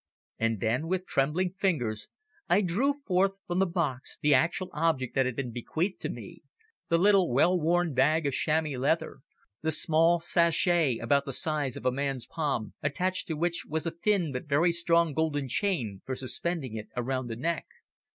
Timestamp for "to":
6.01-6.09, 13.27-13.35